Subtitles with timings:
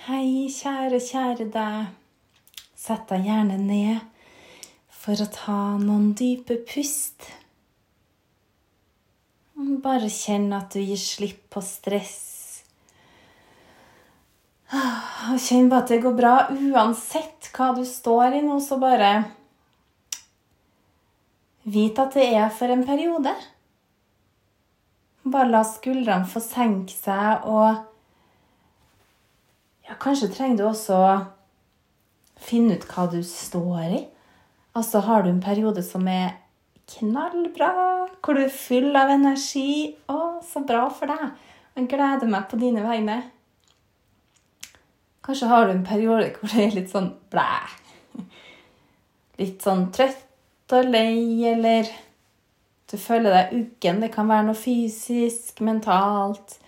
[0.00, 1.88] Hei, kjære, kjære deg.
[2.72, 3.98] Sett deg gjerne ned
[4.96, 7.26] for å ta noen dype pust.
[9.84, 12.22] Bare kjenn at du gir slipp på stress.
[14.72, 19.12] Og kjenn bare at det går bra uansett hva du står i nå, så bare
[21.68, 23.36] Vit at det er for en periode.
[25.28, 27.89] Bare la skuldrene få senke seg, og
[29.90, 31.14] ja, kanskje trenger du også å
[32.38, 34.04] finne ut hva du står i.
[34.78, 36.36] Altså har du en periode som er
[36.94, 37.72] knallbra,
[38.22, 39.96] hvor du er full av energi.
[40.06, 41.32] Å, så bra for deg.
[41.74, 43.18] Jeg gleder meg på dine vegne.
[45.26, 47.48] Kanskje har du en periode hvor det er litt sånn blæ.
[49.40, 51.88] Litt sånn trøtt og lei, eller
[52.90, 54.04] du føler deg uggen.
[54.04, 56.60] Det kan være noe fysisk, mentalt.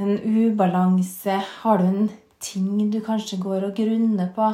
[0.00, 1.36] En ubalanse.
[1.60, 2.08] Har du en
[2.42, 4.48] ting du kanskje går og grunner på?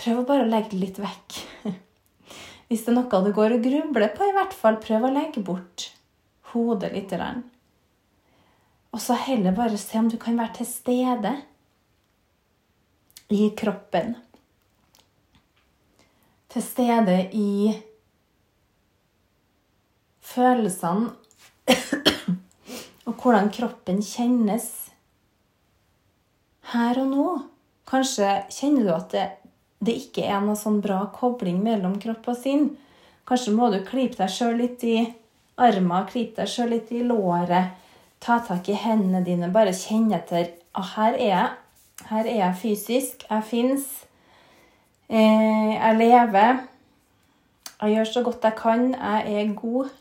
[0.00, 1.38] Prøv å bare legge det litt vekk.
[2.68, 5.42] Hvis det er noe du går og grubler på, i hvert fall prøv å legge
[5.44, 5.88] bort
[6.54, 7.14] hodet litt.
[8.94, 11.34] Og så heller bare se om du kan være til stede
[13.34, 14.14] i kroppen
[16.54, 17.74] til stede i
[20.22, 21.10] følelsene
[23.08, 24.68] og hvordan kroppen kjennes
[26.74, 27.26] her og nå.
[27.88, 29.24] Kanskje kjenner du at det,
[29.84, 32.70] det ikke er noe sånn bra kobling mellom kropp og sinn.
[33.28, 34.98] Kanskje må du klype deg sjøl litt i
[35.60, 37.76] armen, klype deg sjøl litt i låret.
[38.24, 40.50] Ta tak i hendene dine, bare kjenne etter.
[40.74, 41.50] Ah, her er jeg.
[42.08, 43.26] Her er jeg fysisk.
[43.28, 43.88] Jeg fins.
[45.08, 46.64] Eh, jeg lever.
[47.80, 48.86] Jeg gjør så godt jeg kan.
[48.94, 49.92] Jeg er god.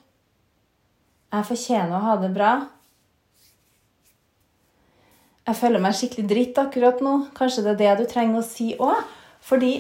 [1.34, 2.54] Jeg fortjener å ha det bra.
[5.44, 7.14] Jeg føler meg skikkelig dritt akkurat nå.
[7.36, 9.02] Kanskje det er det du trenger å si òg.
[9.44, 9.74] Fordi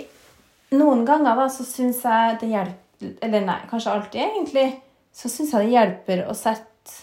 [0.75, 2.79] noen ganger da, så syns jeg det hjelper
[3.23, 4.67] Eller nei, kanskje alltid, egentlig.
[5.11, 6.99] Så syns jeg det hjelper å sette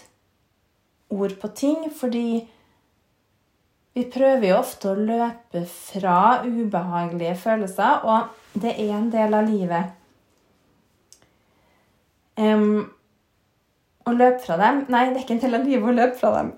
[1.13, 1.83] ord på ting.
[1.93, 2.41] Fordi
[3.93, 9.49] vi prøver jo ofte å løpe fra ubehagelige følelser, og det er en del av
[9.49, 9.97] livet.
[12.39, 12.87] Um,
[14.07, 16.31] å løpe fra dem Nei, det er ikke en del av livet å løpe fra
[16.37, 16.53] dem.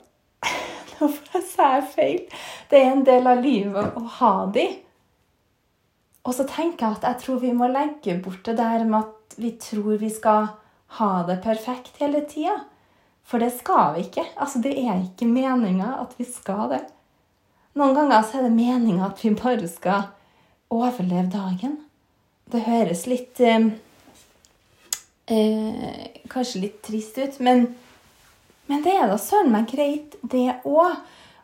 [1.03, 2.24] Nå sa jeg feil.
[2.69, 4.68] Det er en del av livet å ha de.
[6.24, 9.38] Og så tenker jeg at jeg tror vi må legge bort det der med at
[9.38, 10.53] vi tror vi skal
[11.00, 12.62] ha det perfekt hele tida.
[13.28, 14.25] For det skal vi ikke.
[14.36, 16.84] Altså, det er ikke meninga at vi skal det.
[17.80, 20.12] Noen ganger så er det meninga at vi bare skal
[20.74, 21.80] overleve dagen.
[22.52, 23.72] Det høres litt eh,
[25.31, 27.68] eh, Kanskje litt trist ut, men,
[28.69, 31.00] men det er da søren meg greit, det òg.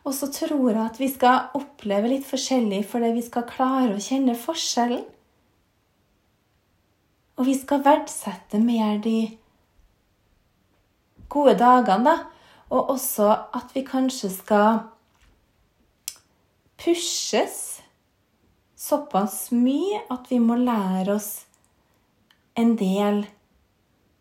[0.08, 4.02] Og så tror jeg at vi skal oppleve litt forskjellig fordi vi skal klare å
[4.02, 5.04] kjenne forskjellen.
[7.40, 9.18] Og vi skal verdsette mer de
[11.32, 12.16] gode dagene, da.
[12.70, 14.82] Og også at vi kanskje skal
[16.80, 17.80] pushes
[18.80, 21.32] såpass mye at vi må lære oss
[22.60, 23.24] en del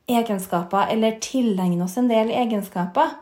[0.09, 3.17] egenskaper, eller tilegne oss en del egenskaper.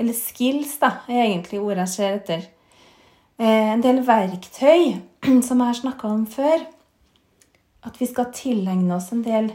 [0.00, 2.46] Eller skills, da, er egentlig ordet jeg ser etter.
[3.38, 4.94] Eh, en del verktøy,
[5.46, 6.64] som jeg har snakka om før.
[7.84, 9.52] At vi skal tilegne oss en del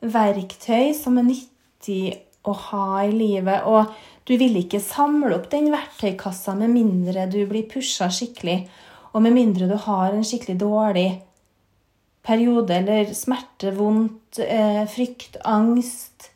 [0.00, 2.02] verktøy som er nyttig
[2.48, 3.64] å ha i livet.
[3.68, 3.92] Og
[4.28, 8.60] du vil ikke samle opp den verktøykassa med mindre du blir pusha skikkelig,
[9.14, 11.08] og med mindre du har en skikkelig dårlig
[12.26, 16.30] periode eller smerte, vondt, eh, frykt, angst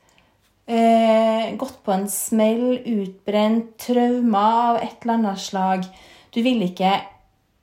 [0.66, 5.88] eh, Gått på en smell, utbrent, traumer av et eller annet slag.
[6.32, 6.94] Du vil ikke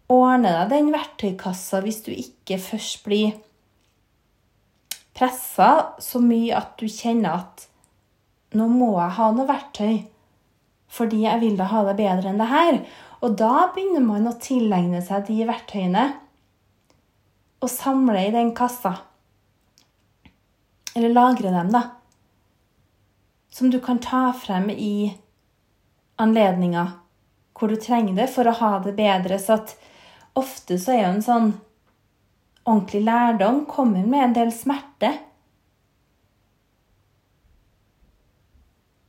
[0.10, 3.38] ordne deg den verktøykassa hvis du ikke først blir
[5.20, 7.66] pressa så mye at du kjenner at
[8.56, 10.00] nå må jeg ha noe verktøy
[10.90, 12.80] fordi jeg vil da ha det bedre enn det her.
[13.22, 16.06] Og da begynner man å tilegne seg de verktøyene
[17.60, 18.96] og samle i den kassa.
[20.96, 21.84] Eller lagre dem, da.
[23.52, 25.12] Som du kan ta frem i
[26.20, 26.96] anledninger
[27.60, 29.40] hvor du trenger det for å ha det bedre.
[29.40, 29.74] Så at
[30.40, 31.50] ofte så er jo en sånn
[32.64, 35.12] ordentlig lærdom kommer med en del smerte.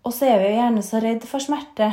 [0.07, 1.93] Og så er vi jo gjerne så redd for smerte.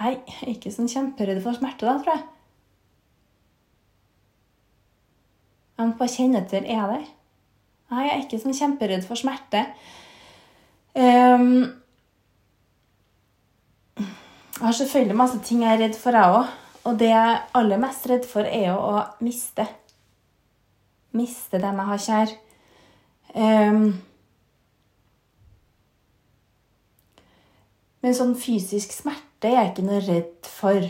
[0.00, 0.14] Nei,
[0.54, 2.24] ikke sånn kjemperedd for smerte, da, tror jeg.
[5.74, 7.06] Jeg må bare kjenne etter er der.
[7.90, 9.64] Nei, jeg er ikke sånn kjemperedd for smerte.
[10.94, 11.64] Um,
[14.54, 16.52] Jeg har selvfølgelig masse ting jeg er redd for, jeg òg.
[16.88, 19.66] Og det jeg er aller mest redd for, er jo å miste.
[21.12, 22.34] Miste dem jeg har kjær.
[23.34, 23.82] Um,
[28.04, 30.86] men sånn fysisk smerte er jeg ikke noe redd for.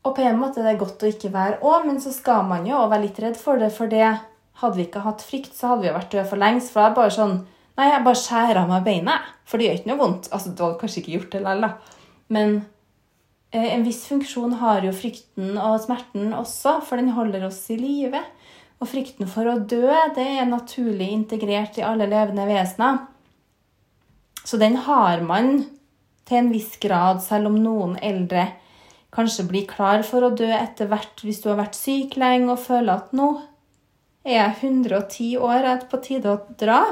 [0.00, 2.64] Og på en måte er det godt å ikke være òg, men så skal man
[2.68, 3.68] jo være litt redd for det.
[3.74, 4.06] For det
[4.60, 6.72] hadde vi ikke hatt frykt, så hadde vi jo vært døde for lengst.
[6.72, 7.40] For det er bare sånn
[7.78, 9.28] Nei, jeg bare skjærer av meg beinet.
[9.48, 10.26] For det gjør ikke noe vondt.
[10.36, 12.00] Altså, Du hadde kanskje ikke gjort det likevel, da.
[12.36, 12.50] Men
[13.54, 17.78] eh, en viss funksjon har jo frykten og smerten også, for den holder oss i
[17.80, 18.20] live.
[18.80, 19.86] Og frykten for å dø,
[20.16, 23.00] det er naturlig integrert i alle levende vesener.
[24.44, 25.62] Så den har man
[26.28, 28.46] til en viss grad, selv om noen eldre
[29.14, 32.62] kanskje blir klar for å dø etter hvert hvis du har vært syk lenge og
[32.62, 33.30] føler at nå
[34.24, 36.82] er jeg 110 år, er det på tide å dra.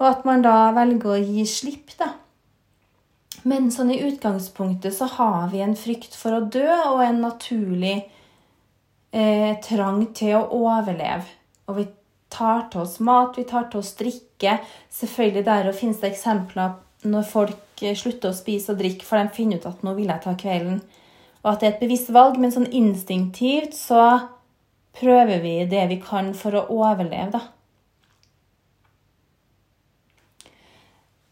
[0.00, 2.10] Og at man da velger å gi slipp, da.
[3.44, 7.96] Men sånn i utgangspunktet så har vi en frykt for å dø og en naturlig
[9.12, 11.28] eh, trang til å overleve.
[11.68, 11.86] Og vi
[12.32, 14.58] tar til oss mat, vi tar til oss drikke.
[14.92, 19.20] Selvfølgelig der og finnes det eksempler når folk eh, slutter å spise og drikke, for
[19.20, 20.80] de finner ut at nå vil jeg ta kvelden.
[21.44, 24.04] Og at det er et bevisst valg, men sånn instinktivt så
[24.96, 27.42] prøver vi det vi kan for å overleve, da.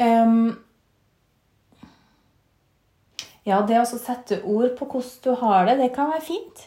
[0.03, 0.57] Um,
[3.47, 6.67] ja, det å sette ord på hvordan du har det, det kan være fint.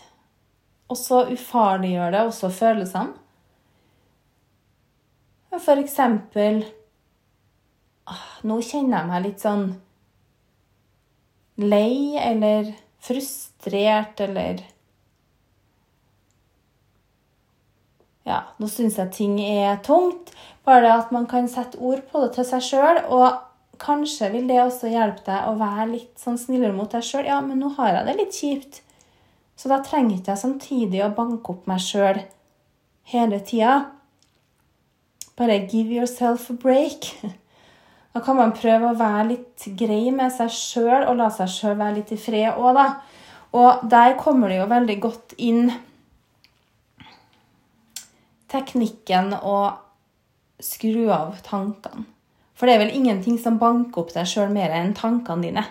[0.91, 3.21] Og så ufarliggjør det også følelsene.
[5.55, 6.65] For eksempel
[8.11, 9.69] ah, Nå kjenner jeg meg litt sånn
[11.63, 12.73] lei eller
[13.05, 14.63] frustrert eller
[18.25, 20.31] ja, nå syns jeg ting er tungt.
[20.65, 23.01] Bare det at man kan sette ord på det til seg sjøl.
[23.13, 23.27] Og
[23.81, 27.27] kanskje vil det også hjelpe deg å være litt sånn snillere mot deg sjøl.
[27.29, 28.81] Ja, men nå har jeg det litt kjipt.
[29.55, 32.23] Så da trenger jeg samtidig å banke opp meg sjøl
[33.13, 33.77] hele tida.
[35.37, 37.13] Bare give yourself a break.
[38.15, 41.75] Da kan man prøve å være litt grei med seg sjøl og la seg sjøl
[41.75, 42.85] være litt i fred òg, da.
[43.59, 45.67] Og der kommer det jo veldig godt inn
[48.51, 49.57] teknikken å
[50.63, 52.07] skru av tankene.
[52.55, 55.67] For det er vel ingenting som banker opp deg sjøl mer enn tankene dine.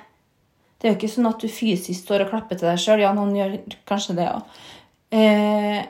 [0.77, 3.01] Det er jo ikke sånn at du fysisk står og klapper til deg sjøl.
[3.01, 3.55] Ja, noen gjør
[3.89, 4.59] kanskje det òg.
[5.17, 5.81] Eh,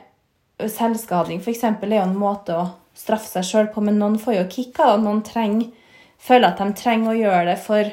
[0.71, 1.65] selvskading f.eks.
[1.67, 5.03] er jo en måte å straffe seg sjøl på, men noen får jo kick av
[5.03, 5.73] Noen trenger,
[6.25, 7.91] føler at de trenger å gjøre det for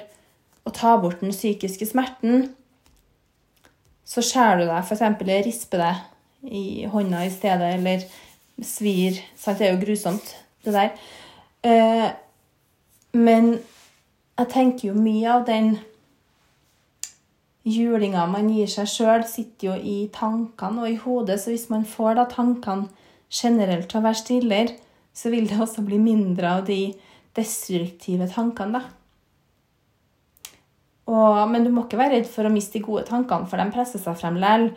[0.66, 2.50] å ta bort den psykiske smerten.
[4.08, 5.46] Så skjærer du deg, f.eks.
[5.46, 8.04] risper deg i hånda i stedet, eller
[8.62, 9.18] svir.
[9.38, 9.60] Sant?
[9.60, 10.34] Det er jo grusomt,
[10.64, 10.92] det der.
[11.62, 12.08] Eh,
[13.12, 13.54] men
[14.38, 15.74] jeg tenker jo mye av den
[17.68, 21.38] julinga man gir seg sjøl, sitter jo i tankene og i hodet.
[21.40, 22.90] Så hvis man får da tankene
[23.32, 24.76] generelt til å være stillere,
[25.14, 26.94] så vil det også bli mindre av de
[27.36, 28.98] destruktive tankene, da.
[31.12, 33.74] Og, men du må ikke være redd for å miste de gode tankene, for de
[33.74, 34.68] presser seg frem likevel.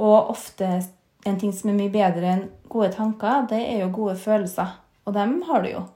[0.00, 0.68] Og ofte
[1.28, 4.76] en ting som er mye bedre enn gode tanker, det er jo gode følelser.
[5.06, 5.86] Og dem har du jo.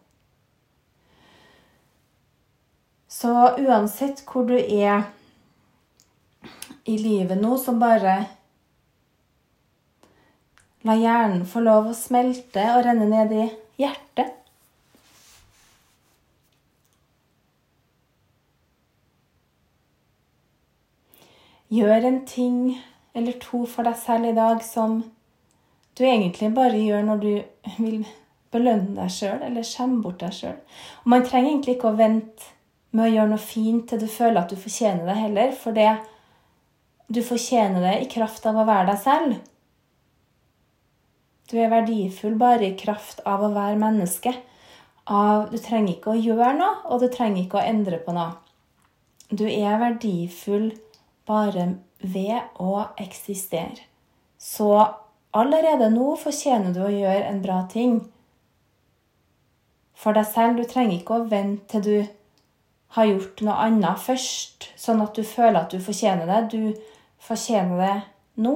[3.09, 3.33] Så
[3.63, 5.07] uansett hvor du er
[6.85, 8.17] i livet nå, så bare
[10.85, 13.47] la hjernen få lov å smelte og renne ned i
[13.81, 14.44] hjertet.
[21.75, 22.59] Gjør en ting
[23.15, 25.01] eller to for deg selv i dag som
[25.95, 27.31] du egentlig bare gjør når du
[27.79, 28.05] vil
[28.55, 30.59] belønne deg sjøl eller skjemme bort deg sjøl.
[31.11, 32.53] Man trenger egentlig ikke å vente
[32.95, 35.91] med å gjøre noe fint til du føler at du fortjener det heller, for det
[37.11, 39.35] du fortjener det i kraft av å være deg selv.
[41.51, 44.33] Du er verdifull bare i kraft av å være menneske.
[45.05, 48.39] Av, du trenger ikke å gjøre noe, og du trenger ikke å endre på noe.
[49.29, 50.71] Du er verdifull
[51.27, 51.69] bare
[52.01, 53.89] ved å eksistere.
[54.39, 54.71] Så
[55.35, 57.97] Allerede nå fortjener du å gjøre en bra ting
[59.99, 60.61] for deg selv.
[60.61, 62.13] Du trenger ikke å vente til du
[62.95, 66.39] har gjort noe annet først, sånn at du føler at du fortjener det.
[66.55, 67.97] Du fortjener det
[68.47, 68.55] nå.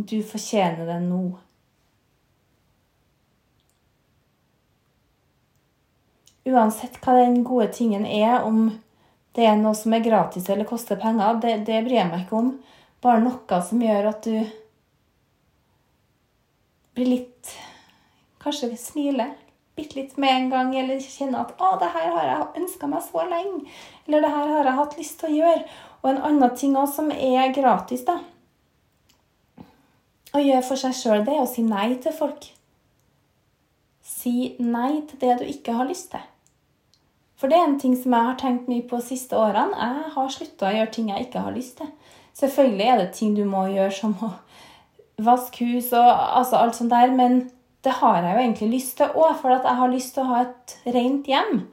[0.00, 1.24] Du fortjener det nå.
[6.48, 8.70] Uansett hva den gode tingen er, om
[9.36, 12.40] det er noe som er gratis eller koster penger, det, det bryr jeg meg ikke
[12.40, 12.54] om.
[13.04, 14.40] Bare noe som gjør at du
[16.96, 17.52] blir litt
[18.40, 19.34] Kanskje smiler
[19.80, 23.02] bitte litt med en gang, eller kjenner at 'Å, det her har jeg ønska meg
[23.02, 23.66] så lenge',
[24.06, 25.64] eller 'det her har jeg hatt lyst til å gjøre'.
[26.02, 28.18] Og en annen ting også som er gratis, da,
[30.34, 32.52] å gjøre for seg sjøl, det er å si nei til folk.
[34.10, 36.24] Si nei til det du ikke har lyst til.
[37.40, 39.72] For det er en ting som jeg har tenkt mye på de siste årene.
[39.72, 41.88] Jeg har slutta å gjøre ting jeg ikke har lyst til.
[42.36, 44.34] Selvfølgelig er det ting du må gjøre, som å
[45.24, 47.42] vaske hus og altså alt sånt der, men
[47.84, 50.30] det har jeg jo egentlig lyst til òg, for at jeg har lyst til å
[50.34, 51.64] ha et rent hjem.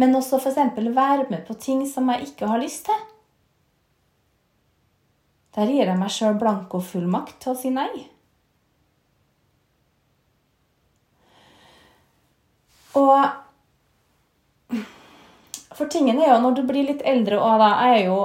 [0.00, 0.80] Men også f.eks.
[0.96, 3.04] være med på ting som jeg ikke har lyst til.
[5.56, 8.06] Der gir jeg meg sjøl blankofullmakt til å si nei.
[12.96, 13.16] Og
[15.76, 18.20] For tingen er jo, når du blir litt eldre òg, da Jeg er jo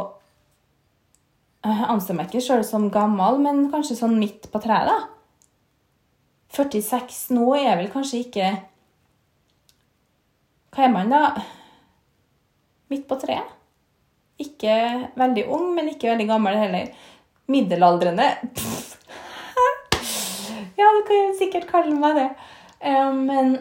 [1.68, 5.00] Jeg anser meg ikke sjøl som gammel, men kanskje sånn midt på treet, da.
[6.52, 8.48] 46 nå er vel kanskje ikke
[10.72, 11.44] Hva er man, da?
[12.92, 13.48] Midt på treet.
[14.42, 14.74] Ikke
[15.20, 16.90] veldig ung, men ikke veldig gammel heller.
[17.52, 18.32] Middelaldrende.
[20.82, 22.30] Ja, du kan sikkert kalle meg det.
[23.14, 23.52] Men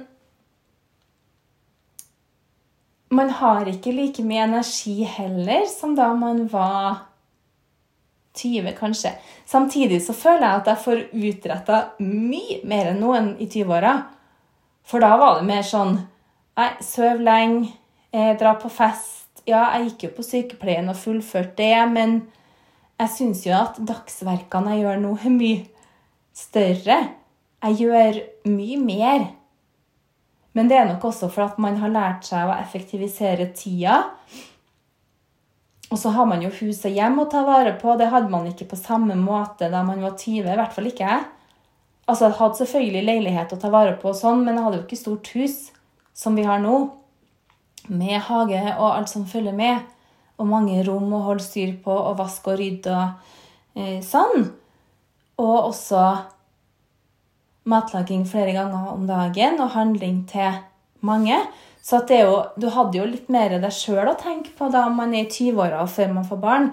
[3.11, 7.07] man har ikke like mye energi heller som da man var
[8.39, 9.11] 20, kanskje.
[9.47, 11.01] Samtidig så føler jeg at jeg får
[11.31, 13.97] utretta mye mer enn noen i 20-åra.
[14.87, 15.99] For da var det mer sånn
[16.61, 17.71] Nei, søv lenge,
[18.13, 19.41] dra på fest.
[19.49, 22.19] Ja, jeg gikk jo på sykepleien og fullførte det, men
[23.01, 25.63] jeg syns jo at dagsverkene jeg gjør nå, er mye
[26.37, 26.99] større.
[27.65, 28.19] Jeg gjør
[28.51, 29.25] mye mer.
[30.59, 34.03] Men det er nok også for at man har lært seg å effektivisere tida.
[35.91, 37.95] Og så har man jo huset hjem å ta vare på.
[37.99, 40.47] Det hadde man ikke på samme måte da man var 20.
[40.47, 41.29] I hvert fall ikke jeg.
[42.11, 44.85] Altså, jeg hadde selvfølgelig leilighet å ta vare på, og sånn, men jeg hadde jo
[44.89, 45.59] ikke stort hus
[46.17, 46.79] som vi har nå.
[47.91, 49.87] Med hage og alt som følger med.
[50.41, 54.49] Og mange rom å holde styr på og vaske og rydde og eh, sånn.
[55.41, 56.03] Og også
[57.69, 60.61] matlaging flere ganger om dagen og handling til
[61.07, 61.37] mange.
[61.83, 65.27] Så jo, du hadde jo litt mer deg sjøl å tenke på da man er
[65.27, 66.73] i 20-åra og før man får barn.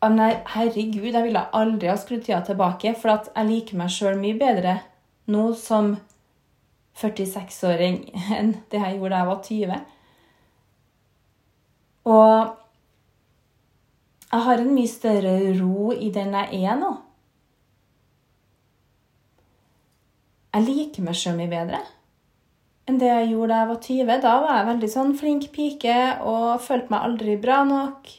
[0.00, 0.20] Men
[0.54, 4.78] herregud, jeg ville aldri ha skrudd tida tilbake, for jeg liker meg sjøl mye bedre
[5.30, 5.92] nå som
[7.00, 8.00] 46-åring
[8.38, 9.84] enn det jeg gjorde da jeg var 20.
[12.10, 12.56] Og
[14.30, 16.94] jeg har en mye større ro i den jeg er nå.
[20.50, 21.80] Jeg liker meg sjøl mye bedre
[22.90, 24.16] enn det jeg gjorde da jeg var 20.
[24.24, 28.10] Da var jeg veldig sånn flink pike og følte meg aldri bra nok.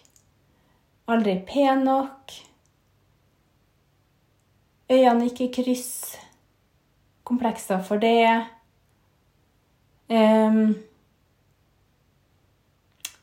[1.11, 2.35] Aldri pen nok.
[4.91, 5.91] Øynene gikk i kryss.
[7.27, 8.27] Komplekser for det.
[10.11, 10.75] Um,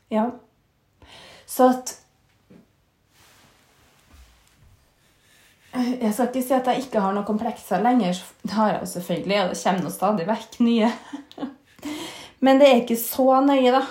[0.09, 0.25] ja.
[1.49, 1.93] Så at
[5.73, 8.17] Jeg skal ikke si at jeg ikke har noen komplekser lenger.
[8.41, 10.91] Det har jeg jo selvfølgelig, og det kommer nå stadig vekk nye.
[12.45, 13.83] Men det er ikke så nøye, da.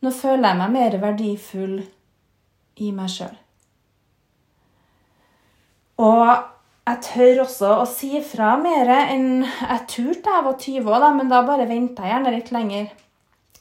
[0.00, 1.76] Nå føler jeg meg mer verdifull
[2.80, 3.36] i meg sjøl.
[6.00, 6.30] Og
[6.88, 11.02] jeg tør også å si fra mer enn jeg turte da jeg var 20 år,
[11.04, 12.88] da, men da bare venta jeg gjerne litt lenger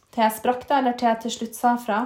[0.09, 1.99] til jeg sprakk, da, eller til jeg til slutt sa fra.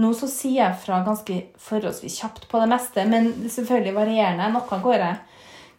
[0.00, 4.48] Nå så sier jeg fra ganske forholdsvis kjapt på det meste, men selvfølgelig varierende.
[4.56, 5.18] Noe går jeg,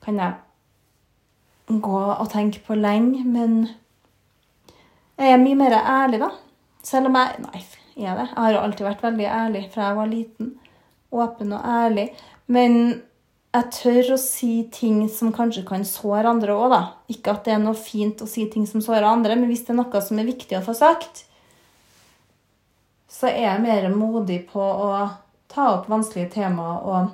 [0.05, 3.65] kan jeg gå og tenke på lenge, men
[5.19, 6.31] jeg er mye mer ærlig, da.
[6.85, 7.63] Selv om jeg Nei,
[7.95, 8.29] er det?
[8.29, 10.55] Jeg har alltid vært veldig ærlig fra jeg var liten.
[11.15, 12.09] Åpen og ærlig.
[12.51, 12.73] Men
[13.55, 16.81] jeg tør å si ting som kanskje kan såre andre òg, da.
[17.11, 19.71] Ikke at det er noe fint å si ting som sårer andre, men hvis det
[19.75, 21.23] er noe som er viktig å få sagt,
[23.15, 24.89] så er jeg mer modig på å
[25.51, 27.13] ta opp vanskelige temaer og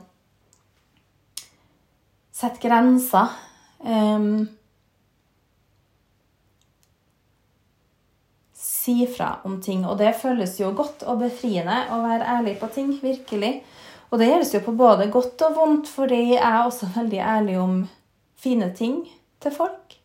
[2.33, 3.35] sette grenser.
[3.85, 4.47] Um,
[8.81, 9.85] si fra om ting.
[9.85, 12.95] Og det føles jo godt og befriende å være ærlig på ting.
[13.03, 13.53] Virkelig.
[14.09, 17.59] Og det gjøres jo på både godt og vondt, fordi jeg er også veldig ærlig
[17.61, 17.77] om
[18.41, 19.03] fine ting
[19.41, 19.99] til folk.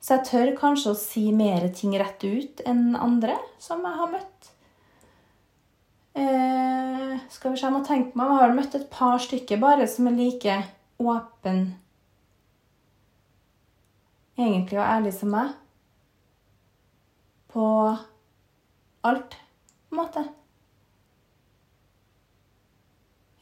[0.00, 4.10] Så jeg tør kanskje å si mer ting rett ut enn andre som jeg har
[4.12, 4.53] møtt.
[6.14, 9.88] Eh, skal vi se, jeg må tenke meg, jeg har møtt et par stykker bare
[9.90, 10.58] som er like
[11.02, 11.64] åpen
[14.38, 15.52] egentlig og ærlig som meg.
[17.54, 17.66] På
[19.06, 19.36] alt,
[19.88, 20.24] på en måte.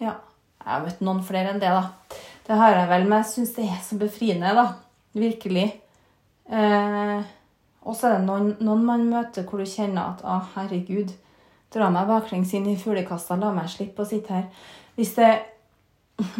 [0.02, 0.18] Ja.
[0.62, 2.18] Jeg har møtt noen flere enn det, da.
[2.46, 4.66] Det har jeg vel, men jeg syns det er så befriende, da.
[5.18, 5.64] Virkelig.
[6.46, 7.18] Eh,
[7.82, 11.10] og så er det noen, noen, man møter hvor du kjenner at å, herregud,
[11.72, 14.68] dra meg baklengs inn i fuglekassa, la meg slippe å sitte her.
[14.98, 15.32] Hvis det,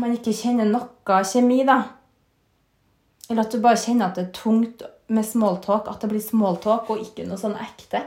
[0.01, 1.81] man ikke kjenner noe kjemi, da,
[3.31, 6.91] eller at du bare kjenner at det er tungt med smalltalk, at det blir smalltalk
[6.93, 8.03] og ikke noe sånn ekte,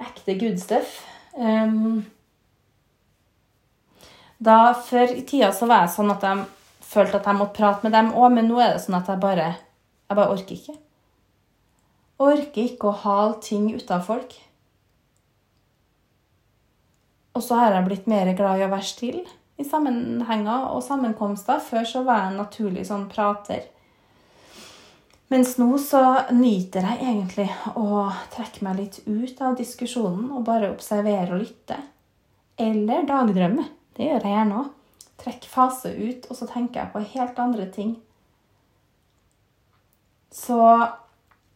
[0.00, 0.98] ekte good stuff.
[1.36, 2.02] Um,
[4.40, 6.44] da Før i tida så var jeg sånn at jeg
[6.90, 9.20] følte at jeg måtte prate med dem òg, men nå er det sånn at jeg
[9.22, 9.50] bare,
[10.08, 10.76] jeg bare orker ikke.
[12.20, 14.34] Orker ikke å hale ting ut av folk.
[17.36, 19.26] Og så har jeg blitt mer glad i å være stille
[19.60, 21.60] i sammenhenger og sammenkomster.
[21.62, 23.68] Før så var jeg en naturlig sånn prater.
[25.30, 26.02] Mens nå så
[26.34, 27.46] nyter jeg egentlig
[27.78, 31.78] å trekke meg litt ut av diskusjonen og bare observere og lytte.
[32.58, 33.68] Eller dagdrømme.
[33.94, 34.72] Det gjør jeg gjerne òg.
[35.20, 37.94] Trekk fase ut, og så tenker jeg på helt andre ting.
[40.32, 40.58] Så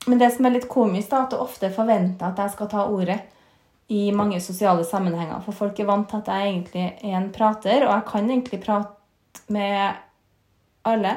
[0.05, 2.83] Men det som er litt komisk, da, at du ofte forventer at jeg skal ta
[2.93, 3.23] ordet
[3.93, 5.43] i mange sosiale sammenhenger.
[5.45, 8.61] For folk er vant til at jeg egentlig er en prater, og jeg kan egentlig
[8.65, 10.01] prate med
[10.89, 11.17] alle.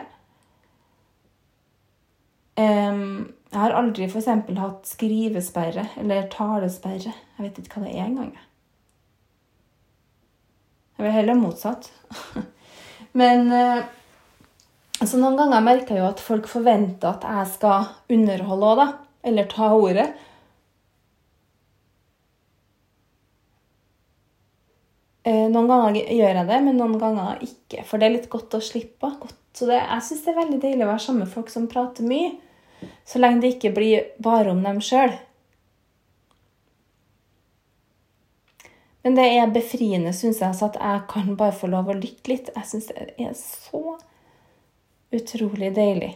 [2.58, 4.28] Um, jeg har aldri f.eks.
[4.60, 7.14] hatt skrivesperre eller talesperre.
[7.38, 8.34] Jeg vet ikke hva det er engang.
[10.98, 11.92] Jeg vil heller motsatt.
[13.20, 13.86] Men uh,
[15.00, 18.88] altså noen ganger merker jeg jo at folk forventer at jeg skal underholde òg, da.
[19.28, 20.10] Eller ta ordet.
[25.28, 27.84] Noen ganger gjør jeg det, men noen ganger ikke.
[27.88, 29.10] For det er litt godt å slippe.
[29.20, 29.38] Godt.
[29.58, 32.06] Så det, jeg syns det er veldig deilig å være sammen med folk som prater
[32.08, 32.36] mye.
[33.08, 35.16] Så lenge det ikke blir bare om dem sjøl.
[39.08, 42.52] Men det er befriende, syns jeg, at jeg kan bare få lov å lytte litt.
[42.54, 43.98] Jeg syns det er så
[45.16, 46.12] utrolig deilig.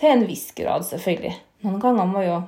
[0.00, 1.34] Til en viss grad, selvfølgelig.
[1.66, 2.38] Noen ganger må jo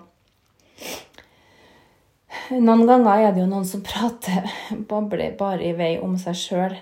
[2.52, 4.44] Noen ganger er det jo noen som prater,
[4.90, 6.76] babler bare i vei om seg sjøl.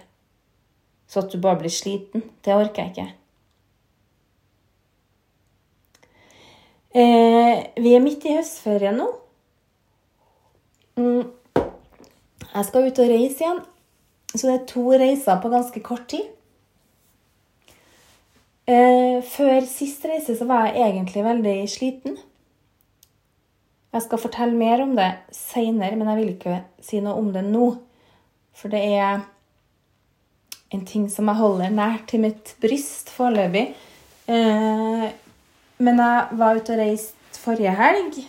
[1.11, 2.25] Så at du bare blir sliten.
[2.43, 3.09] Det orker jeg ikke.
[6.91, 9.07] Eh, vi er midt i høstferien nå.
[10.99, 11.29] Mm.
[12.51, 13.63] Jeg skal ut og reise igjen.
[14.35, 16.27] Så det er to reiser på ganske kort tid.
[18.71, 22.19] Eh, før sist reise så var jeg egentlig veldig sliten.
[23.91, 27.43] Jeg skal fortelle mer om det seinere, men jeg vil ikke si noe om det
[27.47, 27.73] nå.
[28.55, 29.25] For det er
[30.71, 33.65] en ting som jeg holder nært til mitt bryst foreløpig.
[34.31, 35.09] Eh,
[35.81, 38.21] men jeg var ute og reiste forrige helg,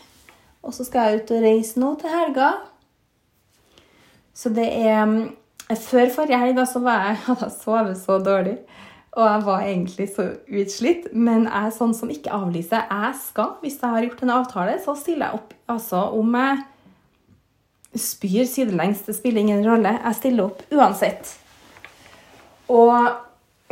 [0.64, 2.50] og så skal jeg ut og reise nå til helga.
[4.34, 5.22] Så det er mm,
[5.72, 8.58] Før forrige helg da, så jeg, hadde jeg sovet så dårlig.
[9.12, 11.10] Og jeg var egentlig så utslitt.
[11.12, 12.86] Men jeg er sånn som ikke avlyser.
[12.88, 15.56] Jeg skal, hvis jeg har gjort en avtale, så stiller jeg opp.
[15.72, 16.62] Altså om jeg
[18.02, 19.98] spyr sidelengs, det spiller ingen rolle.
[19.98, 21.34] Jeg stiller opp uansett.
[22.72, 22.96] Og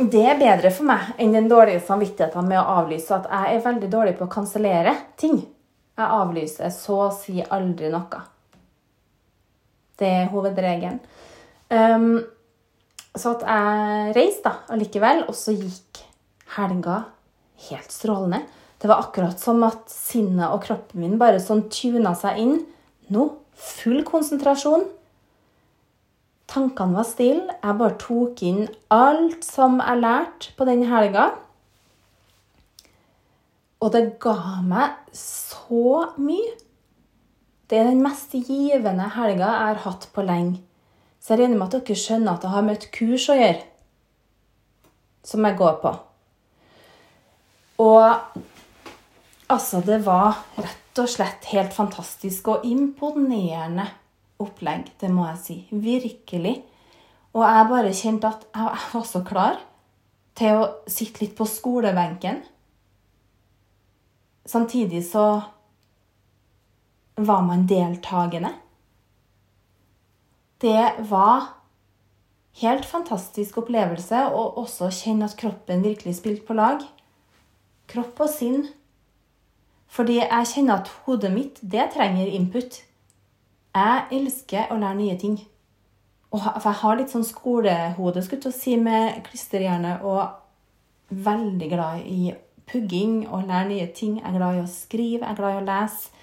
[0.00, 3.16] det er bedre for meg enn den dårlige samvittigheten med å avlyse.
[3.16, 5.40] At jeg er veldig dårlig på å kansellere ting.
[6.00, 8.20] Jeg avlyser så å si aldri noe.
[10.00, 11.00] Det er hovedregelen.
[11.70, 12.22] Um,
[13.20, 16.00] så at jeg reiste da allikevel, og så gikk
[16.56, 17.04] helga
[17.68, 18.42] helt strålende.
[18.80, 22.56] Det var akkurat som at sinnet og kroppen min bare sånn tuna seg inn.
[23.12, 23.26] Nå
[23.60, 24.86] full konsentrasjon.
[26.50, 27.58] Tankene var stille.
[27.60, 31.28] Jeg bare tok inn alt som jeg lærte på den helga.
[33.80, 36.56] Og det ga meg så mye.
[37.70, 40.58] Det er den mest givende helga jeg har hatt på lenge.
[41.20, 43.66] Så jeg regner med at dere skjønner at jeg har med et kurs å gjøre
[45.30, 45.90] som jeg går på.
[47.84, 48.38] Og
[49.52, 53.86] altså, det var rett og slett helt fantastisk og imponerende
[54.40, 55.58] opplegg, det må jeg si.
[55.70, 56.56] Virkelig.
[57.36, 59.60] Og jeg bare kjente at jeg var så klar
[60.40, 62.40] til å sitte litt på skolebenken.
[64.48, 65.26] Samtidig så
[67.20, 68.54] var man deltakende.
[70.60, 71.46] Det var
[72.60, 76.82] helt fantastisk opplevelse å også kjenne at kroppen virkelig spilte på lag.
[77.90, 78.66] Kropp og sinn.
[79.90, 82.82] Fordi jeg kjenner at hodet mitt, det trenger input.
[83.74, 85.40] Jeg elsker å lære nye ting.
[86.30, 90.28] Og jeg har litt sånn skolehode skulle til å si, med klisterhjerne og
[91.10, 92.30] veldig glad i
[92.70, 94.20] pugging og lære nye ting.
[94.20, 96.20] Jeg er glad i å skrive, jeg er glad i å lese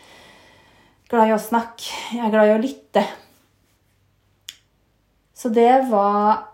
[1.08, 1.88] glad i å snakke.
[2.18, 3.04] Jeg er glad i å lytte.
[5.38, 6.48] Så det var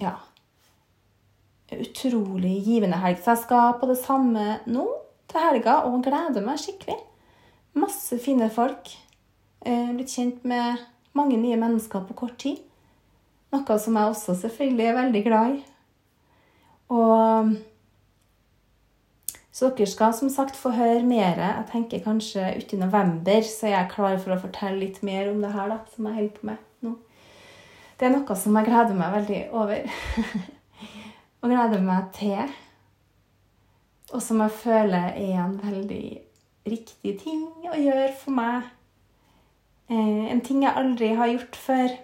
[0.00, 0.14] Ja.
[1.72, 3.18] utrolig givende helg.
[3.18, 4.86] Så jeg skal på det samme nå
[5.28, 6.96] til helga og gleder meg skikkelig.
[7.74, 8.92] Masse fine folk.
[9.66, 10.78] Eh, blitt kjent med
[11.14, 12.60] mange nye mennesker på kort tid.
[13.52, 15.64] Noe som jeg også selvfølgelig er veldig glad i.
[16.90, 17.56] Og
[19.56, 21.38] så dere skal som sagt få høre mer.
[21.40, 25.40] Jeg tenker kanskje uti november så er jeg klar for å fortelle litt mer om
[25.42, 26.58] det her da, som jeg holder på med.
[27.96, 29.92] Det er noe som jeg gleder meg veldig over.
[31.40, 32.56] og gleder meg til.
[34.12, 36.04] Og som jeg føler er en veldig
[36.68, 38.66] riktig ting å gjøre for meg.
[39.88, 41.94] Eh, en ting jeg aldri har gjort før.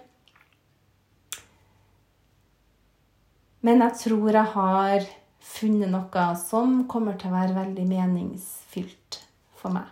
[3.63, 5.05] Men jeg tror jeg har
[5.43, 9.21] funnet noe som kommer til å være veldig meningsfylt
[9.59, 9.85] for meg.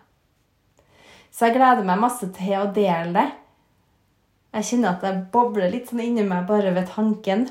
[1.31, 3.29] Så jeg gleder meg masse til å dele det.
[4.51, 7.45] Jeg kjenner at det bobler litt sånn inni meg bare ved tanken.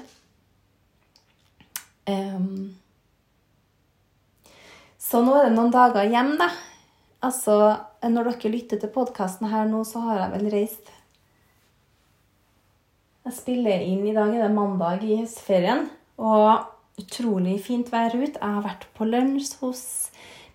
[2.10, 2.74] Um,
[5.00, 6.50] så nå er det noen dager hjem, da.
[7.24, 7.56] Altså,
[8.04, 10.92] når dere lytter til podkasten her nå, så har jeg vel reist
[13.26, 15.86] Jeg spiller inn i dag, det er mandag i høstferien.
[16.20, 18.36] Og utrolig fint vær ute.
[18.36, 19.82] Jeg har vært på lunsj hos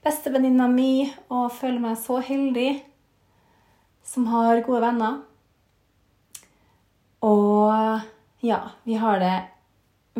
[0.05, 2.71] bestevenninna mi og føler meg så heldig
[4.05, 5.21] som har gode venner.
[7.25, 8.01] Og
[8.45, 9.35] ja, vi har det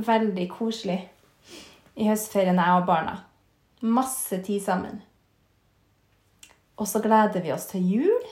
[0.06, 0.98] veldig koselig
[1.96, 3.20] i høstferien, jeg og barna.
[3.86, 5.04] Masse tid sammen.
[6.76, 8.26] Og så gleder vi oss til jul.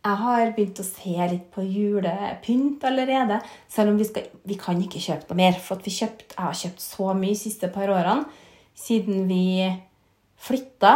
[0.00, 3.40] Jeg har begynt å se litt på julepynt allerede.
[3.68, 5.58] Selv om vi, skal, vi kan ikke kjøpe noe mer.
[5.60, 8.28] For kjøpt, jeg har kjøpt så mye de siste par årene
[8.80, 9.66] siden vi
[10.40, 10.94] flytta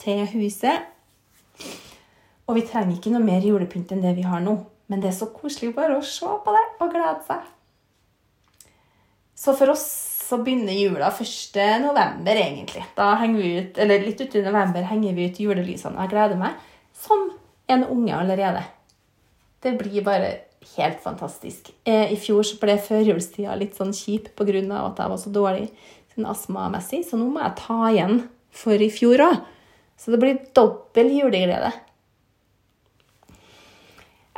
[0.00, 0.88] til huset.
[2.48, 4.58] Og vi trenger ikke noe mer julepynt enn det vi har nå.
[4.88, 7.48] Men det er så koselig bare å se på det og glede seg.
[9.38, 9.84] Så for oss
[10.28, 11.58] så begynner jula 1.
[11.84, 12.82] november, egentlig.
[12.96, 15.94] Da henger vi ut, eller litt uti november henger vi ut julelysene.
[15.96, 16.58] Og jeg gleder meg
[16.96, 17.30] som
[17.70, 18.64] en unge allerede.
[19.62, 20.32] Det blir bare
[20.76, 21.70] helt fantastisk.
[21.84, 24.60] Eh, I fjor så ble førjulstida litt sånn kjip pga.
[24.84, 25.68] at jeg var så dårlig
[26.14, 29.40] sånn astmamessig, så nå må jeg ta igjen for i fjor òg.
[29.98, 31.72] Så det blir dobbel juleglede.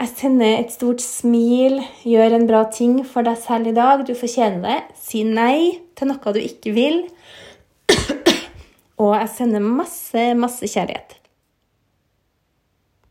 [0.01, 1.75] Jeg sender et stort smil,
[2.09, 4.01] gjør en bra ting for deg selv i dag.
[4.09, 4.77] Du fortjener det.
[4.97, 7.03] Si nei til noe du ikke vil.
[9.03, 11.20] Og jeg sender masse, masse kjærlighet.